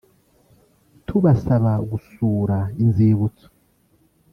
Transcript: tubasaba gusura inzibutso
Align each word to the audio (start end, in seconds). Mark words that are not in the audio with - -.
tubasaba 1.07 1.71
gusura 1.89 2.57
inzibutso 2.83 3.47